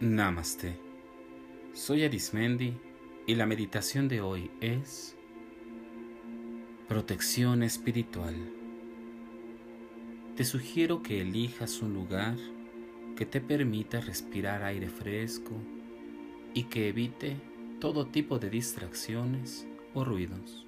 Namaste. 0.00 0.78
Soy 1.72 2.04
Arismendi 2.04 2.72
y 3.26 3.34
la 3.34 3.46
meditación 3.46 4.06
de 4.06 4.20
hoy 4.20 4.48
es 4.60 5.16
protección 6.86 7.64
espiritual. 7.64 8.36
Te 10.36 10.44
sugiero 10.44 11.02
que 11.02 11.20
elijas 11.22 11.82
un 11.82 11.94
lugar 11.94 12.36
que 13.16 13.26
te 13.26 13.40
permita 13.40 14.00
respirar 14.00 14.62
aire 14.62 14.88
fresco 14.88 15.50
y 16.54 16.64
que 16.64 16.90
evite 16.90 17.36
todo 17.80 18.06
tipo 18.06 18.38
de 18.38 18.50
distracciones 18.50 19.66
o 19.94 20.04
ruidos. 20.04 20.64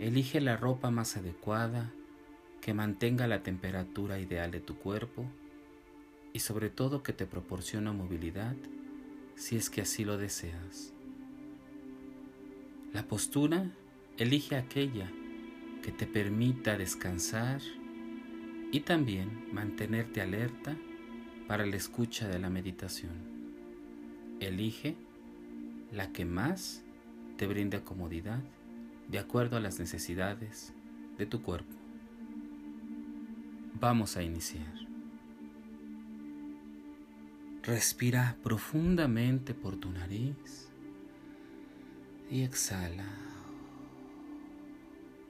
Elige 0.00 0.40
la 0.40 0.56
ropa 0.56 0.90
más 0.90 1.16
adecuada 1.16 1.92
que 2.60 2.74
mantenga 2.74 3.28
la 3.28 3.44
temperatura 3.44 4.18
ideal 4.18 4.50
de 4.50 4.58
tu 4.58 4.74
cuerpo 4.74 5.26
y 6.38 6.40
sobre 6.40 6.70
todo 6.70 7.02
que 7.02 7.12
te 7.12 7.26
proporciona 7.26 7.92
movilidad 7.92 8.54
si 9.34 9.56
es 9.56 9.70
que 9.70 9.80
así 9.80 10.04
lo 10.04 10.18
deseas. 10.18 10.92
La 12.92 13.02
postura 13.02 13.72
elige 14.18 14.54
aquella 14.54 15.10
que 15.82 15.90
te 15.90 16.06
permita 16.06 16.78
descansar 16.78 17.60
y 18.70 18.78
también 18.78 19.52
mantenerte 19.52 20.20
alerta 20.20 20.76
para 21.48 21.66
la 21.66 21.74
escucha 21.74 22.28
de 22.28 22.38
la 22.38 22.50
meditación. 22.50 23.16
Elige 24.38 24.94
la 25.90 26.12
que 26.12 26.24
más 26.24 26.84
te 27.36 27.48
brinde 27.48 27.82
comodidad 27.82 28.44
de 29.08 29.18
acuerdo 29.18 29.56
a 29.56 29.60
las 29.60 29.80
necesidades 29.80 30.72
de 31.18 31.26
tu 31.26 31.42
cuerpo. 31.42 31.74
Vamos 33.80 34.16
a 34.16 34.22
iniciar. 34.22 34.87
Respira 37.68 38.34
profundamente 38.42 39.52
por 39.52 39.76
tu 39.76 39.90
nariz 39.90 40.70
y 42.30 42.40
exhala. 42.40 43.04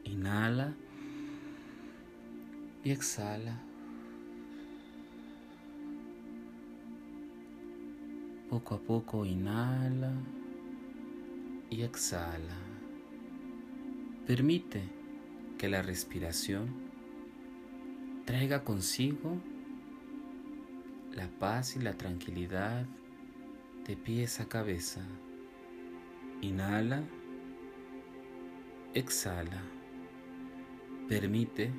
Inhala 0.05 0.73
y 2.85 2.93
exhala. 2.93 3.61
Poco 8.49 8.77
a 8.77 8.79
poco 8.79 9.27
inhala 9.27 10.13
y 11.71 11.83
exhala. 11.83 12.57
Permite 14.29 14.85
que 15.59 15.69
la 15.69 15.83
respiración 15.83 16.69
traiga 18.27 18.63
consigo 18.63 19.43
la 21.19 21.27
paz 21.27 21.75
y 21.75 21.81
la 21.81 21.95
tranquilidad 21.95 22.87
de 23.85 23.97
pies 23.97 24.39
a 24.39 24.49
cabeza. 24.49 25.01
Inhala, 26.43 27.03
exhala. 28.95 29.61
Permite 31.09 31.73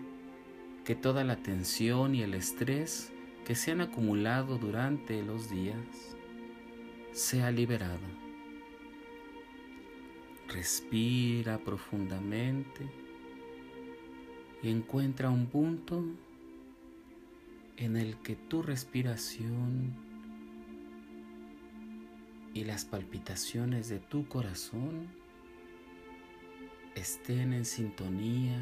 que 0.83 0.93
toda 0.93 1.23
la 1.23 1.37
tensión 1.37 2.15
y 2.15 2.21
el 2.21 2.33
estrés 2.33 3.13
que 3.45 3.55
se 3.55 3.71
han 3.71 3.79
acumulado 3.79 4.57
durante 4.57 5.23
los 5.23 5.49
días 5.49 6.17
sea 7.13 7.49
liberado. 7.49 8.09
Respira 10.49 11.59
profundamente 11.59 12.89
y 14.61 14.69
encuentra 14.69 15.29
un 15.29 15.45
punto 15.45 16.03
en 17.79 17.95
el 17.95 18.17
que 18.17 18.35
tu 18.35 18.61
respiración 18.61 19.93
y 22.53 22.65
las 22.65 22.83
palpitaciones 22.83 23.87
de 23.87 23.99
tu 23.99 24.27
corazón 24.27 25.07
estén 26.95 27.53
en 27.53 27.63
sintonía 27.63 28.61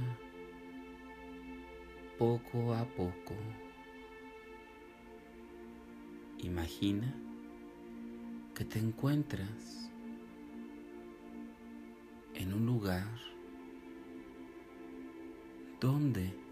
poco 2.19 2.75
a 2.75 2.85
poco. 2.85 3.33
Imagina 6.37 7.11
que 8.53 8.65
te 8.65 8.77
encuentras 8.77 9.89
en 12.35 12.53
un 12.53 12.67
lugar 12.67 13.07
donde 15.79 16.46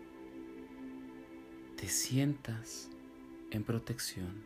te 1.86 1.92
sientas 1.92 2.90
en 3.52 3.64
protección. 3.64 4.42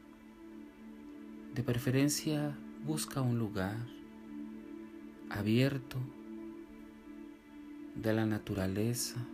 De 1.55 1.63
preferencia 1.63 2.53
busca 2.85 3.21
un 3.21 3.39
lugar 3.39 3.77
abierto 5.29 5.95
de 7.95 8.11
la 8.11 8.25
naturaleza 8.25 9.25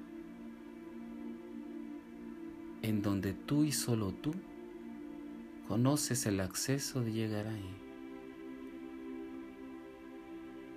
en 2.83 3.01
donde 3.01 3.33
tú 3.33 3.63
y 3.63 3.71
solo 3.71 4.11
tú 4.11 4.35
conoces 5.67 6.27
el 6.27 6.41
acceso 6.41 7.01
de 7.01 7.11
llegar 7.11 7.47
ahí. 7.47 7.75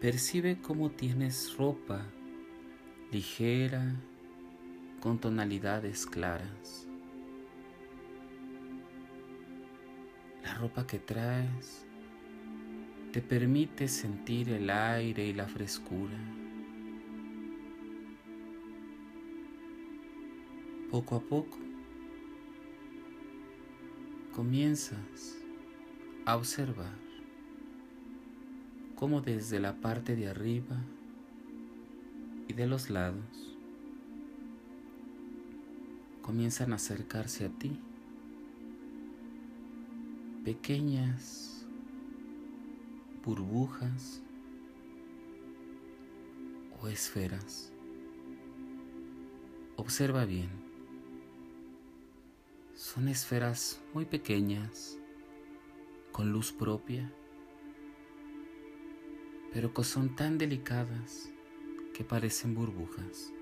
Percibe 0.00 0.62
cómo 0.62 0.92
tienes 0.92 1.54
ropa 1.58 2.06
ligera 3.12 3.96
con 5.02 5.18
tonalidades 5.18 6.06
claras. 6.06 6.87
Ropa 10.58 10.86
que 10.86 10.98
traes 10.98 11.86
te 13.12 13.22
permite 13.22 13.86
sentir 13.86 14.48
el 14.50 14.68
aire 14.70 15.26
y 15.26 15.32
la 15.32 15.46
frescura. 15.46 16.18
Poco 20.90 21.16
a 21.16 21.20
poco 21.20 21.58
comienzas 24.34 25.38
a 26.26 26.36
observar 26.36 26.96
cómo 28.96 29.20
desde 29.20 29.60
la 29.60 29.74
parte 29.74 30.16
de 30.16 30.28
arriba 30.28 30.76
y 32.48 32.52
de 32.52 32.66
los 32.66 32.90
lados 32.90 33.56
comienzan 36.22 36.72
a 36.72 36.76
acercarse 36.76 37.46
a 37.46 37.48
ti 37.48 37.78
pequeñas 40.48 41.66
burbujas 43.22 44.22
o 46.80 46.88
esferas. 46.88 47.70
Observa 49.76 50.24
bien. 50.24 50.48
Son 52.72 53.08
esferas 53.08 53.78
muy 53.92 54.06
pequeñas, 54.06 54.98
con 56.12 56.32
luz 56.32 56.50
propia, 56.50 57.12
pero 59.52 59.74
que 59.74 59.84
son 59.84 60.16
tan 60.16 60.38
delicadas 60.38 61.30
que 61.92 62.04
parecen 62.04 62.54
burbujas. 62.54 63.34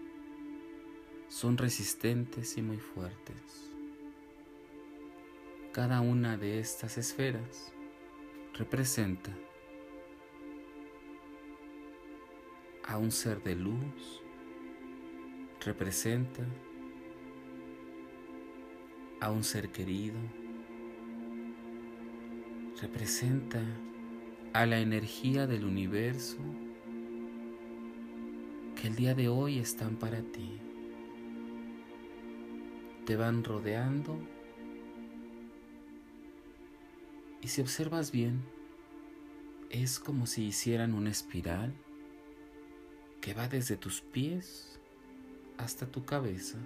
Son 1.28 1.56
resistentes 1.56 2.58
y 2.58 2.62
muy 2.62 2.78
fuertes. 2.78 3.75
Cada 5.76 6.00
una 6.00 6.38
de 6.38 6.58
estas 6.58 6.96
esferas 6.96 7.70
representa 8.54 9.30
a 12.82 12.96
un 12.96 13.12
ser 13.12 13.42
de 13.42 13.56
luz, 13.56 14.22
representa 15.62 16.42
a 19.20 19.30
un 19.30 19.44
ser 19.44 19.68
querido, 19.68 20.16
representa 22.80 23.62
a 24.54 24.64
la 24.64 24.78
energía 24.78 25.46
del 25.46 25.66
universo 25.66 26.38
que 28.80 28.88
el 28.88 28.96
día 28.96 29.14
de 29.14 29.28
hoy 29.28 29.58
están 29.58 29.96
para 29.96 30.22
ti. 30.22 30.58
Te 33.04 33.14
van 33.14 33.44
rodeando 33.44 34.35
Y 37.42 37.48
si 37.48 37.60
observas 37.60 38.10
bien, 38.10 38.42
es 39.70 39.98
como 39.98 40.26
si 40.26 40.44
hicieran 40.44 40.94
una 40.94 41.10
espiral 41.10 41.74
que 43.20 43.34
va 43.34 43.48
desde 43.48 43.76
tus 43.76 44.00
pies 44.00 44.80
hasta 45.58 45.86
tu 45.86 46.04
cabeza 46.04 46.58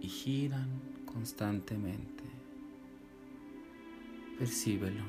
y 0.00 0.08
giran 0.08 0.68
constantemente. 1.04 2.24
Percíbelos. 4.38 5.06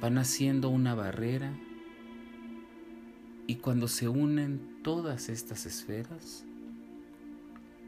Van 0.00 0.18
haciendo 0.18 0.68
una 0.68 0.94
barrera 0.94 1.52
y 3.46 3.56
cuando 3.56 3.88
se 3.88 4.08
unen 4.08 4.80
todas 4.82 5.28
estas 5.28 5.66
esferas, 5.66 6.44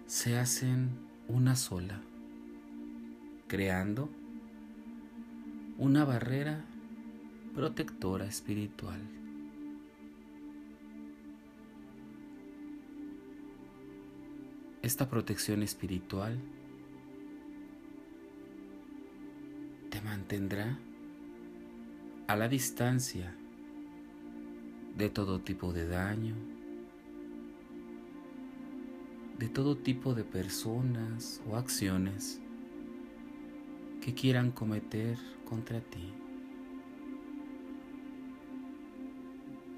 se 0.06 0.38
hacen 0.38 0.90
una 1.28 1.56
sola, 1.56 2.00
creando 3.48 4.10
una 5.78 6.04
barrera 6.04 6.64
protectora 7.54 8.26
espiritual. 8.26 9.00
Esta 14.82 15.08
protección 15.08 15.62
espiritual 15.62 16.38
te 19.90 20.00
mantendrá 20.02 20.78
a 22.26 22.36
la 22.36 22.48
distancia 22.48 23.34
de 24.96 25.08
todo 25.08 25.40
tipo 25.40 25.72
de 25.72 25.88
daño, 25.88 26.34
de 29.38 29.48
todo 29.48 29.76
tipo 29.78 30.14
de 30.14 30.24
personas 30.24 31.40
o 31.48 31.56
acciones 31.56 32.42
que 34.08 34.14
quieran 34.14 34.52
cometer 34.52 35.18
contra 35.44 35.82
ti. 35.82 36.14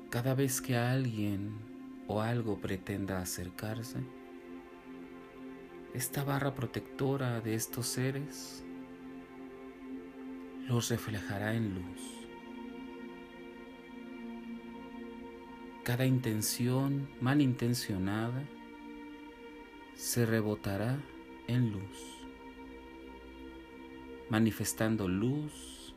Cada 0.09 0.37
vez 0.37 0.61
que 0.61 0.77
alguien 0.77 1.57
o 2.07 2.21
algo 2.21 2.61
pretenda 2.61 3.21
acercarse, 3.21 3.99
esta 5.95 6.23
barra 6.23 6.55
protectora 6.55 7.41
de 7.41 7.55
estos 7.57 7.89
seres 7.89 8.65
los 10.69 10.91
reflejará 10.91 11.55
en 11.55 11.75
luz. 11.75 12.01
Cada 15.83 16.07
intención 16.07 17.09
malintencionada 17.21 18.45
se 19.97 20.25
rebotará 20.25 21.01
en 21.49 21.73
luz, 21.73 22.20
manifestando 24.31 25.09
luz 25.09 25.95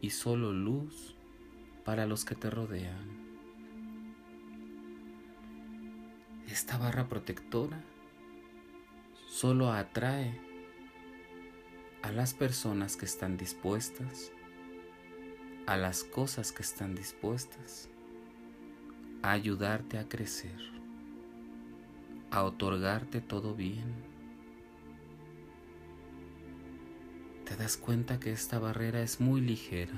y 0.00 0.10
solo 0.10 0.52
luz 0.52 1.16
para 1.84 2.06
los 2.06 2.24
que 2.24 2.34
te 2.34 2.48
rodean. 2.48 3.22
Esta 6.46 6.78
barra 6.78 7.08
protectora 7.08 7.82
solo 9.26 9.72
atrae 9.72 10.38
a 12.02 12.12
las 12.12 12.34
personas 12.34 12.96
que 12.96 13.04
están 13.04 13.36
dispuestas, 13.36 14.30
a 15.66 15.76
las 15.76 16.04
cosas 16.04 16.52
que 16.52 16.62
están 16.62 16.94
dispuestas 16.94 17.88
a 19.22 19.30
ayudarte 19.32 19.98
a 19.98 20.08
crecer, 20.08 20.58
a 22.30 22.42
otorgarte 22.44 23.20
todo 23.20 23.54
bien. 23.54 24.11
Te 27.52 27.58
das 27.58 27.76
cuenta 27.76 28.18
que 28.18 28.32
esta 28.32 28.58
barrera 28.58 29.02
es 29.02 29.20
muy 29.20 29.42
ligera. 29.42 29.92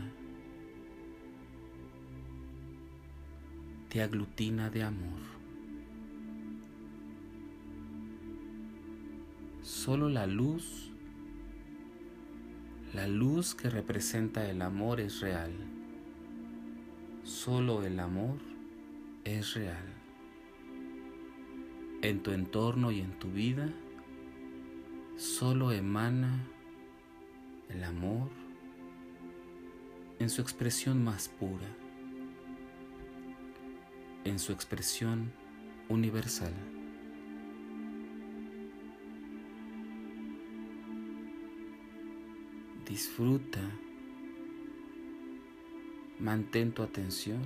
Te 3.89 4.03
aglutina 4.03 4.71
de 4.71 4.83
amor. 4.83 5.21
Solo 9.63 10.09
la 10.09 10.27
luz, 10.27 10.91
la 12.93 13.07
luz 13.07 13.55
que 13.55 13.71
representa 13.71 14.51
el 14.51 14.61
amor 14.61 14.99
es 14.99 15.21
real. 15.21 15.53
Solo 17.23 17.85
el 17.85 18.01
amor 18.01 18.39
es 19.23 19.55
real. 19.55 19.95
En 22.03 22.21
tu 22.21 22.33
entorno 22.33 22.91
y 22.91 22.99
en 22.99 23.17
tu 23.21 23.31
vida 23.31 23.73
solo 25.17 25.71
emana 25.71 26.49
el 27.75 27.85
amor 27.85 28.31
en 30.21 30.31
su 30.31 30.41
expresión 30.41 31.03
más 31.03 31.29
pura, 31.29 31.69
en 34.25 34.39
su 34.39 34.53
expresión 34.53 35.33
universal. 35.89 36.55
Disfruta, 42.87 43.61
mantén 46.21 46.73
tu 46.73 46.83
atención 46.83 47.43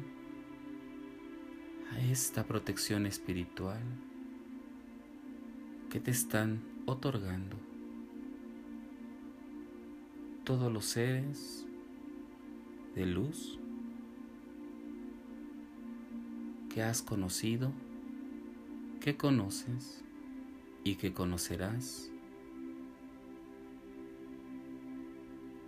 a 1.92 2.00
esta 2.00 2.44
protección 2.44 3.06
espiritual 3.06 3.81
que 5.88 6.00
te 6.00 6.10
están 6.10 6.60
otorgando 6.84 7.68
todos 10.48 10.72
los 10.72 10.86
seres 10.86 11.66
de 12.94 13.04
luz 13.04 13.58
que 16.72 16.82
has 16.82 17.02
conocido, 17.02 17.70
que 18.98 19.18
conoces 19.18 20.02
y 20.84 20.94
que 20.94 21.12
conocerás 21.12 22.10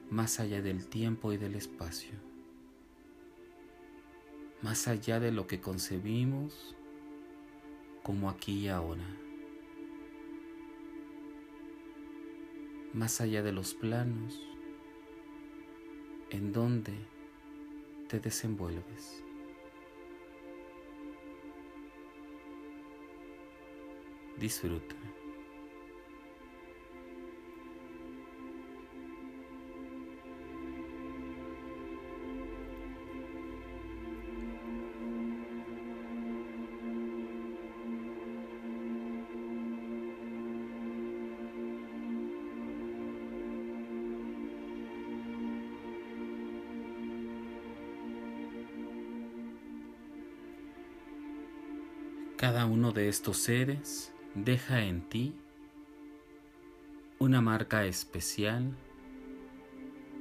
más 0.09 0.41
allá 0.41 0.63
del 0.63 0.87
tiempo 0.87 1.35
y 1.35 1.37
del 1.37 1.57
espacio 1.57 2.15
más 4.63 4.89
allá 4.89 5.21
de 5.21 5.31
lo 5.31 5.47
que 5.47 5.61
concebimos 5.61 6.75
como 8.03 8.31
aquí 8.31 8.61
y 8.61 8.69
ahora, 8.69 9.05
más 12.95 13.21
allá 13.21 13.43
de 13.43 13.53
los 13.53 13.75
planos 13.75 14.50
en 16.31 16.53
donde 16.53 16.93
te 18.09 18.19
desenvuelves. 18.19 19.23
Disfruta. 24.39 24.97
Cada 52.41 52.65
uno 52.65 52.93
de 52.93 53.11
estos 53.11 53.37
seres 53.37 54.15
deja 54.35 54.83
en 54.87 55.03
ti 55.03 55.35
una 57.19 57.43
marca 57.43 57.85
especial, 57.85 58.75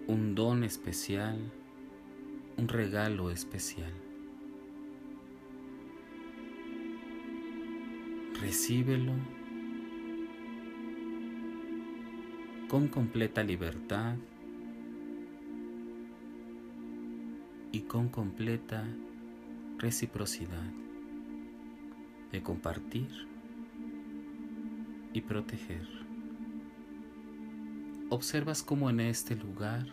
un 0.06 0.36
don 0.36 0.66
especial, 0.66 1.40
un 2.58 2.68
regalo 2.68 3.32
especial. 3.32 3.94
Recíbelo 8.42 9.14
con 12.68 12.90
completa 12.90 13.44
libertad 13.44 14.18
y 17.72 17.80
con 17.84 18.10
completa 18.10 18.84
reciprocidad 19.78 20.89
de 22.32 22.44
compartir 22.44 23.10
y 25.14 25.22
proteger. 25.22 25.88
Observas 28.10 28.64
cómo 28.64 28.90
en 28.90 29.00
este 29.00 29.36
lugar 29.36 29.86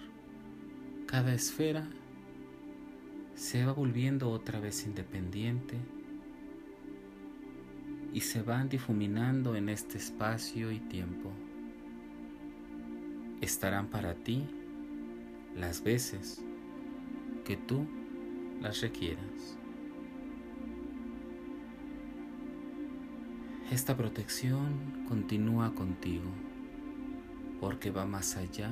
cada 1.06 1.34
esfera 1.34 1.86
se 3.34 3.64
va 3.64 3.72
volviendo 3.72 4.30
otra 4.30 4.60
vez 4.60 4.86
independiente 4.86 5.76
y 8.12 8.20
se 8.20 8.40
van 8.42 8.68
difuminando 8.68 9.54
en 9.56 9.68
este 9.68 9.98
espacio 9.98 10.72
y 10.72 10.80
tiempo. 10.80 11.30
Estarán 13.42 13.88
para 13.88 14.14
ti 14.14 14.46
las 15.54 15.82
veces 15.82 16.42
que 17.44 17.58
tú 17.58 17.86
las 18.60 18.80
requieras. 18.80 19.58
Esta 23.70 23.96
protección 23.96 25.04
continúa 25.08 25.74
contigo 25.74 26.30
porque 27.60 27.90
va 27.90 28.06
más 28.06 28.36
allá 28.36 28.70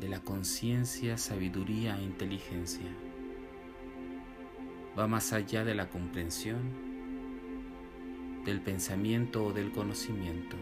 de 0.00 0.08
la 0.08 0.18
conciencia, 0.18 1.18
sabiduría 1.18 1.96
e 1.96 2.02
inteligencia. 2.02 2.88
Va 4.98 5.06
más 5.06 5.32
allá 5.32 5.64
de 5.64 5.76
la 5.76 5.88
comprensión 5.88 6.58
del 8.44 8.60
pensamiento 8.60 9.44
o 9.44 9.52
del 9.52 9.70
conocimiento. 9.70 10.56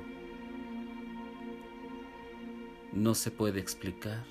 No 2.92 3.14
se 3.14 3.30
puede 3.30 3.58
explicar, 3.58 4.26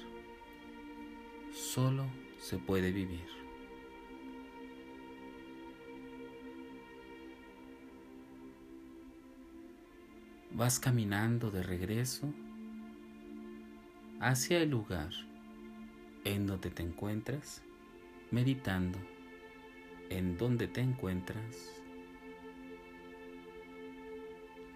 solo 1.52 2.06
se 2.38 2.60
puede 2.60 2.92
vivir. 2.92 3.39
Vas 10.60 10.78
caminando 10.78 11.52
de 11.52 11.64
regreso 11.64 12.34
hacia 14.20 14.58
el 14.58 14.70
lugar 14.70 15.10
en 16.26 16.48
donde 16.48 16.70
te 16.70 16.84
encuentras, 16.84 17.62
meditando 18.30 19.00
en 20.10 20.38
donde 20.38 20.68
te 20.68 20.82
encuentras, 20.82 21.40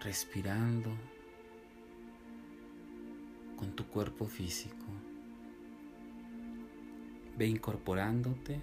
respirando 0.00 0.90
con 3.58 3.76
tu 3.76 3.84
cuerpo 3.84 4.26
físico. 4.26 4.86
Ve 7.36 7.46
incorporándote 7.46 8.62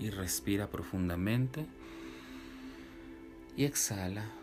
y 0.00 0.10
respira 0.10 0.68
profundamente 0.68 1.64
y 3.56 3.64
exhala. 3.64 4.37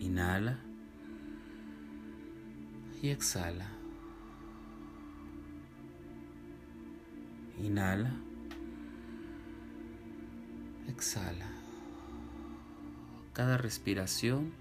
Inhala 0.00 0.58
y 3.02 3.10
exhala. 3.10 3.68
Inhala. 7.62 8.10
Exhala. 10.88 11.46
Cada 13.34 13.58
respiración 13.58 14.52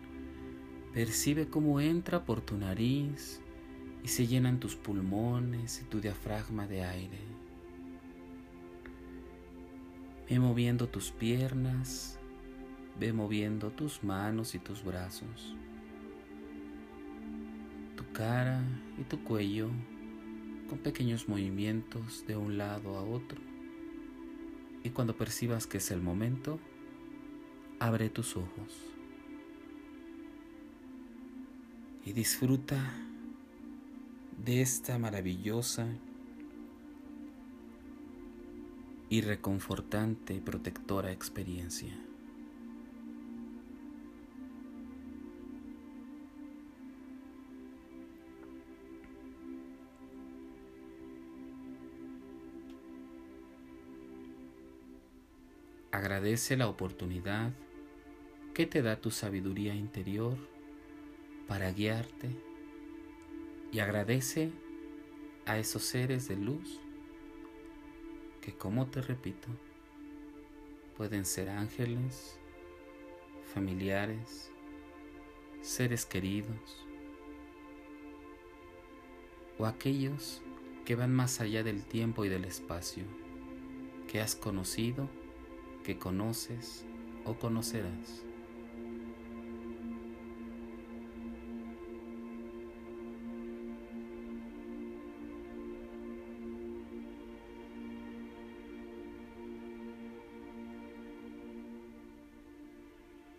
percibe 0.94 1.48
cómo 1.48 1.80
entra 1.80 2.26
por 2.26 2.42
tu 2.42 2.58
nariz 2.58 3.42
y 4.04 4.10
se 4.10 4.28
llenan 4.28 4.60
tus 4.60 4.76
pulmones 4.76 5.82
y 5.82 5.86
tu 5.86 6.02
diafragma 6.02 6.68
de 6.68 6.84
aire. 6.84 7.20
Ve 10.30 10.38
moviendo 10.40 10.88
tus 10.88 11.12
piernas, 11.12 12.19
ve 13.00 13.14
moviendo 13.14 13.72
tus 13.72 14.04
manos 14.04 14.56
y 14.56 14.60
tus 14.60 14.84
brazos, 14.84 15.56
tu 17.96 18.04
cara 18.12 18.62
y 18.98 19.04
tu 19.04 19.24
cuello 19.24 19.70
con 20.70 20.80
pequeños 20.80 21.30
movimientos 21.30 22.26
de 22.28 22.36
un 22.36 22.58
lado 22.58 22.98
a 22.98 23.04
otro. 23.04 23.40
Y 24.84 24.90
cuando 24.90 25.16
percibas 25.16 25.66
que 25.66 25.78
es 25.78 25.92
el 25.92 26.02
momento, 26.02 26.60
abre 27.80 28.10
tus 28.10 28.36
ojos 28.36 28.78
y 32.06 32.14
disfruta 32.14 32.94
de 34.44 34.62
esta 34.62 34.98
maravillosa 34.98 35.88
y 39.10 39.22
reconfortante 39.22 40.34
y 40.34 40.40
protectora 40.40 41.12
experiencia. 41.12 42.09
Agradece 56.00 56.56
la 56.56 56.70
oportunidad 56.70 57.52
que 58.54 58.66
te 58.66 58.82
da 58.82 59.02
tu 59.02 59.12
sabiduría 59.12 59.76
interior 59.76 60.38
para 61.46 61.74
guiarte 61.74 62.30
y 63.74 63.80
agradece 63.80 64.50
a 65.46 65.60
esos 65.60 65.84
seres 65.84 66.30
de 66.30 66.38
luz 66.38 66.80
que 68.40 68.54
como 68.54 68.88
te 68.88 69.02
repito, 69.02 69.50
pueden 70.96 71.26
ser 71.26 71.50
ángeles, 71.50 72.40
familiares, 73.54 74.54
seres 75.62 76.06
queridos 76.06 76.86
o 79.58 79.66
aquellos 79.66 80.42
que 80.86 80.96
van 80.96 81.14
más 81.14 81.42
allá 81.42 81.62
del 81.62 81.84
tiempo 81.84 82.24
y 82.24 82.30
del 82.30 82.46
espacio, 82.46 83.04
que 84.08 84.22
has 84.22 84.38
conocido, 84.38 85.10
conoces 85.98 86.86
o 87.26 87.36
conocerás. 87.36 88.24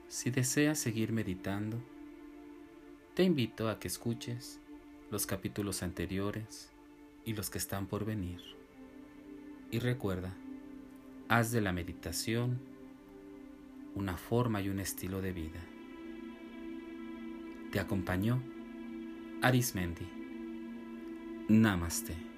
Si 0.09 0.31
deseas 0.31 0.79
seguir 0.79 1.13
meditando, 1.13 1.79
te 3.15 3.23
invito 3.23 3.71
a 3.71 3.79
que 3.79 3.89
escuches 3.89 4.61
los 5.11 5.25
capítulos 5.25 5.83
anteriores 5.83 6.71
y 7.25 7.33
los 7.33 7.49
que 7.49 7.57
están 7.57 7.87
por 7.87 8.05
venir. 8.05 8.41
Y 9.71 9.79
recuerda, 9.79 10.35
haz 11.31 11.53
de 11.53 11.61
la 11.61 11.73
meditación 11.73 12.59
una 13.95 14.17
forma 14.17 14.61
y 14.61 14.69
un 14.69 14.81
estilo 14.81 15.23
de 15.23 15.33
vida. 15.33 15.61
Te 17.71 17.79
acompañó 17.79 18.43
Arismendi. 19.41 20.09
Namaste. 21.49 22.30